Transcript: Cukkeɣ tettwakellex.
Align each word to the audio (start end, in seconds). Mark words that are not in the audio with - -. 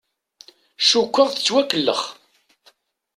Cukkeɣ 0.89 1.27
tettwakellex. 1.29 2.01